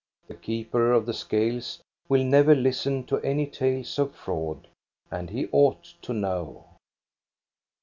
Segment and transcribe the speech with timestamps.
[0.27, 4.67] The keeper of the scales will never listen to any tales of fraud,
[5.11, 6.65] and he ought to know.